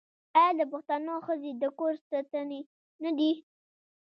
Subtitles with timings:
[0.39, 2.61] آیا د پښتنو ښځې د کور ستنې
[3.03, 3.31] نه دي؟